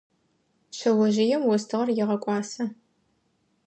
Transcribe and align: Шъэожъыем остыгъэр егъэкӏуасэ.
Шъэожъыем 0.77 1.43
остыгъэр 1.53 1.89
егъэкӏуасэ. 2.01 2.65